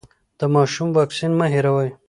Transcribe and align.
د 0.39 0.41
ماشوم 0.55 0.89
واکسین 0.97 1.31
مه 1.39 1.47
هېروئ. 1.53 1.89